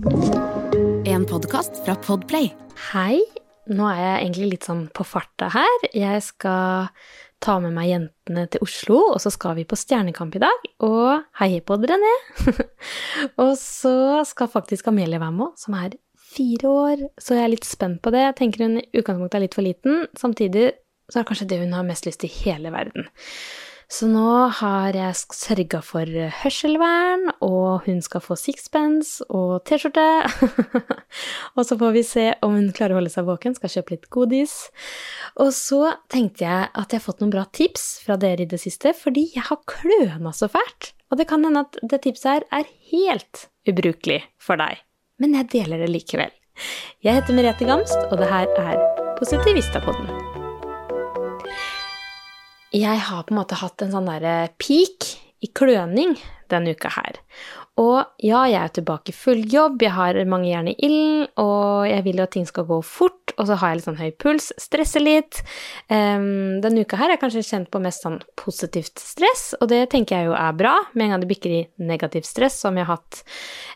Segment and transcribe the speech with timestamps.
[0.00, 2.46] En podkast fra Podplay.
[2.90, 3.18] Hei.
[3.68, 5.82] Nå er jeg egentlig litt sånn på farta her.
[5.92, 6.88] Jeg skal
[7.44, 10.64] ta med meg jentene til Oslo, og så skal vi på Stjernekamp i dag.
[10.88, 12.62] Og hei på dere ned!
[13.42, 15.98] og så skal faktisk Amelie være med, som er
[16.32, 18.24] fire år, så jeg er litt spent på det.
[18.30, 20.06] Jeg tenker hun i utgangspunktet er litt for liten.
[20.16, 20.70] Samtidig
[21.10, 23.10] så er det kanskje det hun har mest lyst til i hele verden.
[23.90, 26.06] Så nå har jeg sørga for
[26.40, 30.04] hørselvern, og hun skal få sixpence og T-skjorte.
[31.56, 34.06] og så får vi se om hun klarer å holde seg våken, skal kjøpe litt
[34.14, 34.54] godis.
[35.42, 38.62] Og så tenkte jeg at jeg har fått noen bra tips fra dere i det
[38.62, 40.92] siste, fordi jeg har kløna så fælt.
[41.10, 44.78] Og det kan hende at det tipset her er helt ubrukelig for deg.
[45.18, 46.30] Men jeg deler det likevel.
[47.02, 48.84] Jeg heter Merete Gamst, og det her er
[49.18, 50.29] Positivistapodden.
[52.70, 55.08] Jeg har på en måte hatt en sånn derre peak
[55.42, 56.12] i kløning
[56.50, 57.16] denne uka her.
[57.80, 61.86] Og ja, jeg er tilbake i full jobb, jeg har mange jern i ilden, og
[61.88, 64.10] jeg vil jo at ting skal gå fort, og så har jeg litt sånn høy
[64.20, 65.40] puls, stresser litt.
[65.88, 69.82] Um, denne uka her er jeg kanskje kjent på mest sånn positivt stress, og det
[69.94, 70.76] tenker jeg jo er bra.
[70.92, 73.22] Med en gang det bikker i negativt stress, som jeg har hatt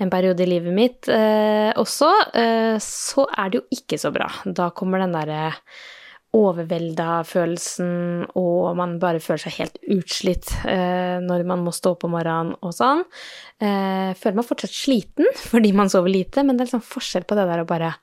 [0.00, 4.30] en periode i livet mitt uh, også, uh, så er det jo ikke så bra.
[4.48, 5.98] Da kommer den derre overvelda
[7.26, 12.14] følelsen, og man bare føler seg helt utslitt eh, når man må stå opp om
[12.14, 13.02] morgenen og sånn.
[13.58, 17.38] Eh, føler meg fortsatt sliten fordi man sover lite, men det er liksom forskjell på
[17.38, 17.94] det der å bare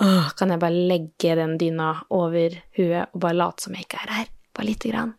[0.00, 3.98] Åh, kan jeg bare legge den dyna over huet og bare late som jeg ikke
[4.00, 4.30] er her?
[4.56, 5.10] Bare lite grann.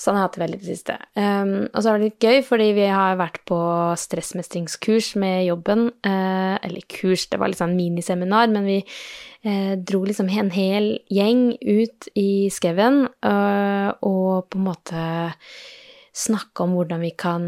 [0.00, 0.96] Sånn har jeg hatt det veldig i det siste.
[1.16, 3.58] Um, og så er det litt gøy, fordi vi har vært på
[4.02, 5.88] stressmestringskurs med jobben.
[6.06, 10.88] Uh, eller kurs, det var litt sånn miniseminar, men vi uh, dro liksom en hel
[11.12, 15.04] gjeng ut i skauen uh, og på en måte
[16.12, 17.46] snakke om hvordan vi kan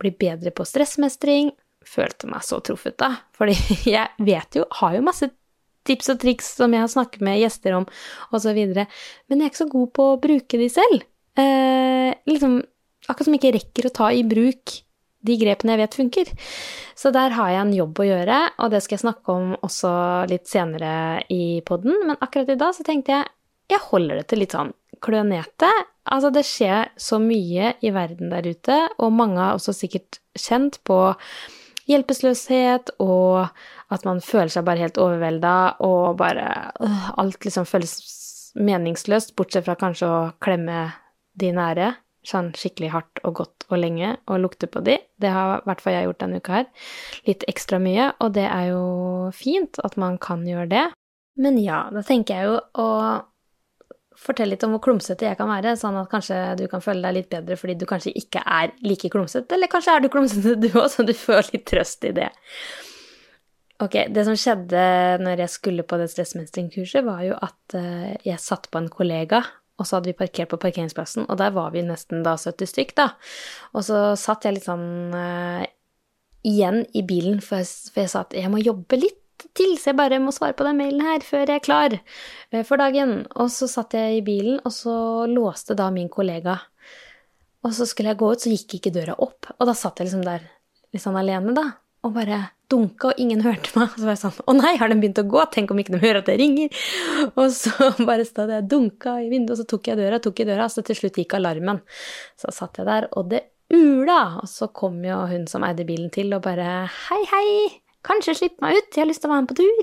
[0.00, 1.50] bli bedre på stressmestring.
[1.88, 3.12] Følte meg så truffet, da.
[3.36, 3.56] Fordi
[3.96, 5.28] jeg vet jo, har jo masse
[5.88, 7.86] tips og triks som jeg har snakket med gjester om,
[8.34, 8.58] osv.
[8.58, 11.06] Men jeg er ikke så god på å bruke de selv.
[11.38, 12.60] Eh, liksom,
[13.06, 14.78] akkurat som jeg ikke rekker å ta i bruk
[15.26, 16.30] de grepene jeg vet funker.
[16.98, 19.92] Så der har jeg en jobb å gjøre, og det skal jeg snakke om også
[20.30, 20.92] litt senere
[21.34, 21.96] i poden.
[22.06, 23.32] Men akkurat i dag så tenkte jeg
[23.68, 24.70] jeg holder det til litt sånn
[25.04, 25.68] klønete.
[26.08, 30.80] Altså, det skjer så mye i verden der ute, og mange har også sikkert kjent
[30.88, 30.96] på
[31.88, 33.48] hjelpeløshet og
[33.92, 35.54] at man føler seg bare helt overvelda,
[35.84, 36.48] og bare
[36.84, 37.96] øh, Alt liksom føles
[38.58, 40.88] meningsløst, bortsett fra kanskje å klemme
[41.38, 41.94] de nære
[42.26, 44.98] sånn skikkelig hardt og godt og lenge og lukte på de.
[45.20, 46.68] Det har i hvert fall jeg gjort denne uka her.
[47.28, 48.84] Litt ekstra mye, og det er jo
[49.36, 50.86] fint at man kan gjøre det.
[51.38, 52.88] Men ja, da tenker jeg jo å
[54.18, 57.16] fortelle litt om hvor klumsete jeg kan være, sånn at kanskje du kan føle deg
[57.16, 60.68] litt bedre fordi du kanskje ikke er like klumsete, eller kanskje er du klumsete du
[60.72, 62.28] òg, så du får litt trøst i det.
[63.78, 64.82] Ok, Det som skjedde
[65.22, 69.44] når jeg skulle på det stressmestringskurset, var jo at uh, jeg satt på en kollega,
[69.78, 72.96] og så hadde vi parkert på parkeringsplassen, og der var vi nesten da 70 stykk,
[72.98, 73.12] da.
[73.78, 75.62] Og så satt jeg litt sånn uh,
[76.42, 79.22] igjen i bilen, for jeg, for jeg, sa at jeg må jobbe litt
[79.56, 82.62] til, så jeg bare må svare på den mailen her før jeg er klar uh,
[82.66, 83.22] for dagen.
[83.38, 84.94] Og så satt jeg i bilen, og så
[85.30, 86.58] låste da min kollega.
[87.66, 90.08] Og så skulle jeg gå ut, så gikk ikke døra opp, og da satt jeg
[90.08, 90.46] liksom der
[90.94, 91.66] litt sånn alene, da,
[92.06, 92.38] og bare
[92.70, 93.90] dunka, og ingen hørte meg.
[93.90, 95.42] Og så var jeg sånn Å nei, har den begynt å gå?
[95.54, 96.86] Tenk om ikke de hører at jeg ringer?
[97.40, 100.48] Og så bare stod jeg dunka i vinduet, og så tok jeg døra, tok i
[100.48, 101.82] døra, så til slutt gikk alarmen.
[102.38, 103.44] Så satt jeg der, og det
[103.74, 104.38] ula!
[104.42, 107.87] Og så kom jo hun som eide bilen til, og bare Hei, hei!
[108.06, 109.78] Kanskje slipp meg ut, jeg har lyst til å være med på tur.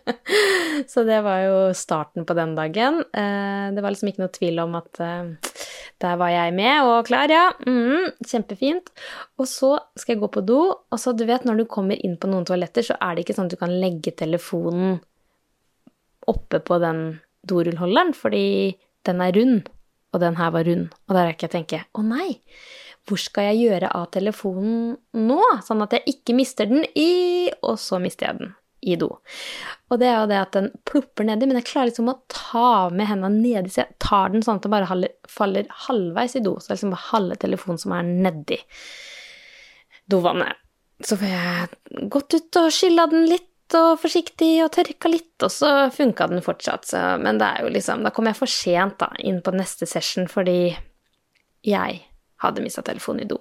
[0.92, 3.00] så det var jo starten på den dagen.
[3.08, 5.54] Eh, det var liksom ikke noe tvil om at eh,
[6.02, 7.46] der var jeg med og klar, ja.
[7.64, 8.92] Mm, kjempefint.
[9.40, 12.18] Og så skal jeg gå på do, og så du vet når du kommer inn
[12.20, 14.98] på noen toaletter, så er det ikke sånn at du kan legge telefonen
[16.28, 17.04] oppe på den
[17.48, 18.46] dorullholderen, fordi
[19.08, 19.70] den er rund,
[20.12, 20.92] og den her var rund.
[21.08, 22.28] Og der rekker ikke å tenke å nei,
[23.08, 27.74] hvor skal jeg gjøre av telefonen nå, sånn at jeg ikke mister den i Og
[27.82, 28.52] så mister jeg den
[28.82, 29.08] i do.
[29.92, 32.90] Og det er jo det at den plopper nedi, men jeg klarer liksom å ta
[32.90, 36.56] med hendene nedi, så jeg tar den sånn at den bare faller halvveis i do.
[36.58, 38.58] Så det er liksom bare halve telefonen som er nedi
[40.10, 40.58] dovannet.
[41.02, 45.50] Så får jeg gått ut og skylla den litt og forsiktig og tørka litt, og
[45.54, 46.90] så funka den fortsatt.
[46.90, 49.88] Så, men det er jo liksom Da kom jeg for sent da, inn på neste
[49.88, 50.74] session fordi
[51.62, 52.02] jeg
[52.42, 53.38] hadde mista telefonen i do.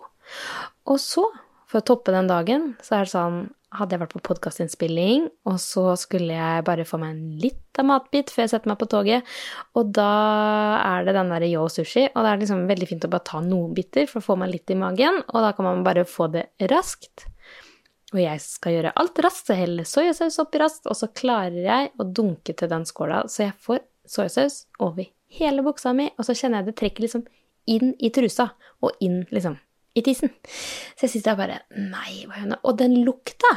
[0.90, 1.26] Og så,
[1.70, 5.58] for å toppe den dagen, så er det sånn hadde jeg vært på podkastinnspilling, og
[5.64, 9.28] så skulle jeg bare få meg en liten matbit før jeg setter meg på toget.
[9.80, 10.08] Og da
[10.82, 13.40] er det den derre yo sushi, og det er liksom veldig fint å bare ta
[13.46, 16.28] noen biter for å få meg litt i magen, og da kan man bare få
[16.34, 17.28] det raskt.
[18.12, 21.94] og jeg skal gjøre alt raskt, så heller soyasaus oppi raskt, og så klarer jeg
[21.96, 26.36] å dunke til den skåla, så jeg får soyasaus over hele buksa mi, og så
[26.36, 27.24] kjenner jeg det trekker liksom
[27.70, 29.58] inn i trusa, og inn liksom
[29.94, 30.32] i tissen.
[30.96, 32.62] Så jeg sitter der bare Nei, hva gjør jeg?
[32.64, 33.52] Og den lukta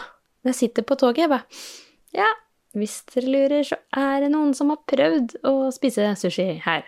[0.45, 1.47] når jeg sitter på toget, jeg bare
[2.15, 2.29] Ja,
[2.75, 6.83] hvis dere lurer, så er det noen som har prøvd å spise sushi her.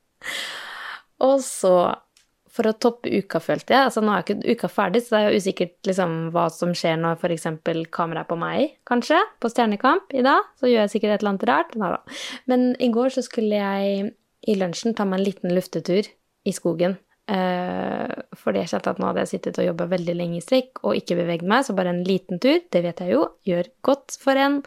[1.28, 1.74] og så
[2.50, 3.86] for å toppe uka, følte jeg.
[3.86, 6.98] Altså, nå er ikke uka ferdig, så det er jo usikkert liksom, hva som skjer
[6.98, 7.46] når f.eks.
[7.94, 10.48] kameraet er på meg, kanskje, på Stjernekamp i dag.
[10.58, 11.76] Så gjør jeg sikkert et eller annet rart.
[11.78, 12.00] Nei da.
[12.50, 14.10] Men i går så skulle jeg
[14.48, 16.08] i lunsjen tar man en liten luftetur
[16.44, 16.96] i skogen.
[17.30, 18.10] Eh,
[18.40, 20.96] fordi jeg kjente at nå hadde jeg sittet og jobba veldig lenge i strekk og
[20.98, 24.40] ikke beveget meg, så bare en liten tur, det vet jeg jo, gjør godt for
[24.40, 24.58] en.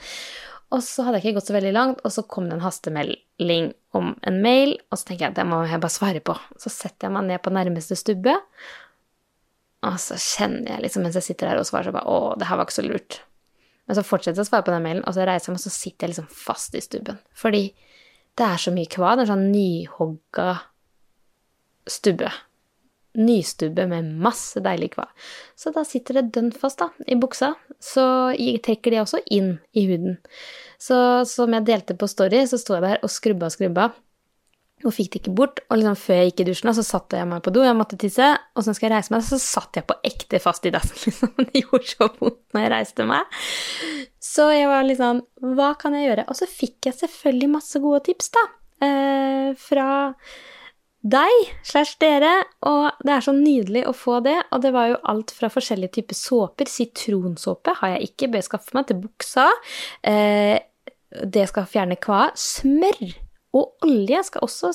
[0.73, 3.73] Og så hadde jeg ikke gått så veldig langt, og så kom det en hastemelding
[3.97, 6.37] om en mail, og så tenker jeg at det må jeg bare svare på.
[6.61, 8.37] Så setter jeg meg ned på nærmeste stubbe,
[9.83, 12.47] og så kjenner jeg liksom mens jeg sitter der og svarer, så bare Å, det
[12.47, 13.19] her var ikke så lurt.
[13.83, 15.65] Men så fortsetter jeg å svare på den mailen, og så reiser jeg meg, og
[15.65, 17.19] så sitter jeg liksom fast i stubben.
[17.35, 17.65] Fordi
[18.39, 19.21] det er så mye kvad.
[19.21, 20.49] Er sånn nyhogga
[21.89, 22.31] stubbe
[23.13, 25.05] nystubbe med masse deilig kva.
[25.55, 27.53] Så da sitter det dønn fast da, i buksa.
[27.83, 28.05] Så
[28.65, 30.17] trekker de også inn i huden.
[30.81, 30.97] Så
[31.29, 33.91] som jeg delte på Story, så sto jeg der og skrubba og skrubba.
[34.83, 35.61] Og fikk det ikke bort.
[35.69, 37.99] Og liksom før jeg gikk i dusjen, så satte jeg meg på do, jeg måtte
[38.01, 38.33] tisse.
[38.57, 40.97] Og så skal jeg reise meg, så satt jeg på ekte fast i dassen.
[41.05, 41.37] Liksom.
[41.37, 43.39] Det gjorde så vondt når jeg reiste meg.
[44.23, 46.27] Så jeg var litt sånn Hva kan jeg gjøre?
[46.31, 48.43] Og så fikk jeg selvfølgelig masse gode tips, da.
[48.83, 49.87] Eh, fra
[51.03, 51.33] deg
[51.67, 52.31] slash dere,
[52.63, 54.37] og det er så nydelig å få det.
[54.55, 56.71] Og det var jo alt fra forskjellige typer såper.
[56.71, 59.49] Sitronsåpe har jeg ikke, bør skaffe meg til buksa.
[60.07, 60.55] Eh,
[61.11, 62.29] det skal fjerne kva.
[62.39, 63.03] Smør
[63.53, 64.71] og olje skal også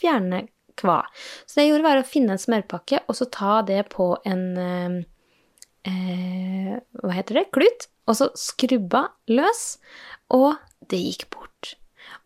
[0.00, 0.46] fjerne
[0.80, 1.02] kva.
[1.44, 4.46] Så det jeg gjorde, var å finne en smørpakke, og så ta det på en
[4.60, 4.96] eh,
[5.92, 6.72] eh,
[7.02, 7.46] Hva heter det?
[7.54, 7.88] Klut.
[8.06, 9.76] Og så skrubba løs,
[10.34, 10.54] og
[10.90, 11.74] det gikk bort.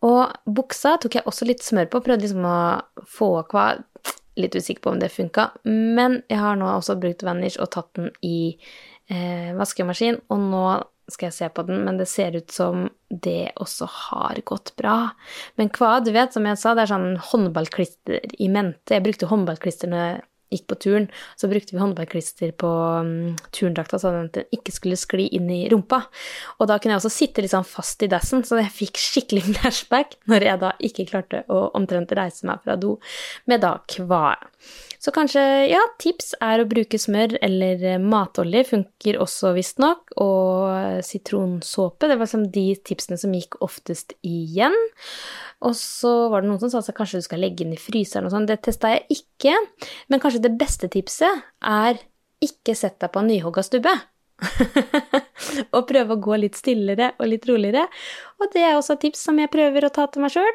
[0.05, 3.71] Og buksa tok jeg også litt smør på, prøvde liksom å få kva
[4.39, 7.89] Litt usikker på om det funka, men jeg har nå også brukt Vanish og tatt
[7.99, 8.53] den i
[9.11, 10.61] eh, vaskemaskin, og nå
[11.11, 15.11] skal jeg se på den, men det ser ut som det også har gått bra.
[15.59, 18.95] Men hva, du vet, som jeg sa, det er sånn håndballklister i mente.
[18.95, 21.07] Jeg brukte håndballklister når gikk på turen,
[21.39, 22.69] så brukte vi håndbærklister på
[23.01, 26.03] um, turndrakta sånn at den ikke skulle skli inn i rumpa.
[26.59, 29.47] Og da kunne jeg også sitte litt sånn fast i dassen, så jeg fikk skikkelig
[29.55, 32.97] flashback når jeg da ikke klarte å omtrent reise meg fra do
[33.49, 34.37] med da kvae.
[35.01, 42.05] Så kanskje, ja, tips er å bruke smør eller matolje, funker også visstnok, og sitronsåpe.
[42.05, 44.77] Det var liksom de tipsene som gikk oftest igjen.
[45.67, 48.27] Og så var det noen som sa at kanskje du skal legge inn i fryseren
[48.27, 48.47] og sånn.
[48.49, 49.57] Det testa jeg ikke,
[50.09, 52.01] men kanskje det beste tipset er
[52.41, 53.93] ikke sett deg på en nyhogga stubbe.
[55.75, 57.85] og prøve å gå litt stillere og litt roligere.
[58.41, 60.49] Og det er også et tips som jeg prøver å ta til meg sjøl.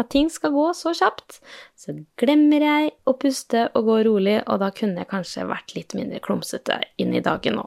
[0.00, 1.40] At ting skal gå så kjapt.
[1.78, 5.96] Så glemmer jeg å puste og gå rolig, og da kunne jeg kanskje vært litt
[5.98, 7.66] mindre klumsete inn i dagen nå.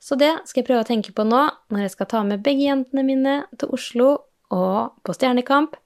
[0.00, 2.70] Så det skal jeg prøve å tenke på nå når jeg skal ta med begge
[2.70, 4.12] jentene mine til Oslo
[4.54, 5.76] og på Stjernekamp.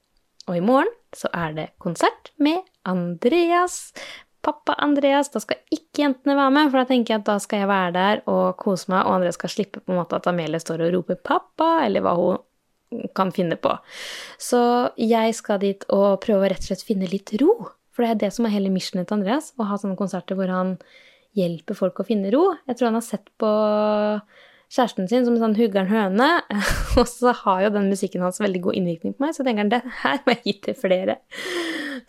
[0.48, 3.94] Og i morgen så er det konsert med Andreas
[4.44, 5.30] pappa Andreas.
[5.32, 7.94] Da skal ikke jentene være med, for da tenker jeg at da skal jeg være
[7.96, 10.92] der og kose meg, og Andreas skal slippe på en måte at Amelie står og
[10.98, 13.72] roper 'pappa', eller hva hun kan finne på.
[14.38, 14.60] Så
[15.00, 17.70] jeg skal dit og prøve å rett og slett finne litt ro.
[17.94, 20.50] For det er det som er hele missionet til Andreas, å ha sånne konserter hvor
[20.50, 20.76] han
[21.34, 22.52] hjelper folk å finne ro.
[22.68, 23.50] Jeg tror han har sett på
[24.74, 26.28] kjæresten sin som en sånn huggern høne,
[27.00, 29.72] og så har jo den musikken hans veldig god innvirkning på meg, så tenker han
[29.72, 31.18] det her må jeg gi til flere.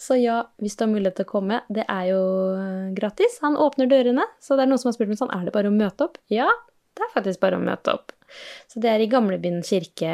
[0.01, 2.21] Så ja, hvis du har mulighet til å komme, det er jo
[2.97, 3.37] gratis.
[3.45, 5.71] Han åpner dørene, så det er noen som har spurt meg sånn, er det bare
[5.71, 6.19] å møte opp?
[6.33, 6.49] Ja,
[6.97, 8.14] det er faktisk bare å møte opp.
[8.71, 10.11] Så det er i Gamlebyen kirke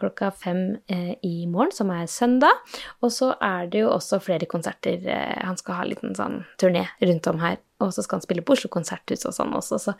[0.00, 2.62] klokka fem eh, i morgen, som er søndag.
[3.04, 5.00] Og så er det jo også flere konserter.
[5.04, 7.60] Eh, han skal ha en liten sånn turné rundt om her.
[7.80, 9.94] Og så skal han spille på Oslo konserthus og sånn også, så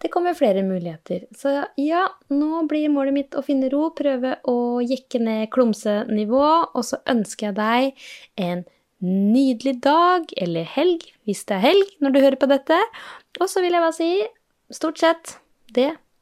[0.00, 1.26] det kommer flere muligheter.
[1.36, 6.88] Så ja, nå blir målet mitt å finne ro, prøve å jekke ned klumsenivå, og
[6.88, 8.08] så ønsker jeg deg
[8.40, 8.64] en
[9.04, 12.80] nydelig dag eller helg, hvis det er helg når du hører på dette.
[13.40, 14.10] Og så vil jeg bare si
[14.72, 15.36] stort sett
[15.76, 15.92] det